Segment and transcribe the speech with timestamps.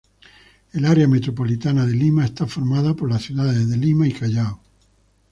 [0.73, 4.59] El área metropolitana de Lima está formado por las ciudades de Lima y Callao.